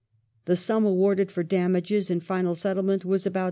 [0.45, 3.39] The sum awarded for damages, in final settlement, was about £3,250,000.